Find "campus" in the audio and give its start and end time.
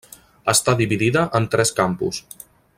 1.81-2.25